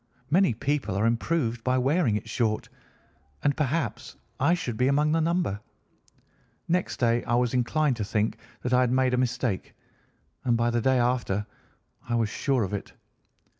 [0.31, 2.69] Many people are improved by wearing it short
[3.43, 5.59] and perhaps I should be among the number.
[6.67, 9.75] Next day I was inclined to think that I had made a mistake,
[10.43, 11.45] and by the day after
[12.09, 12.93] I was sure of it.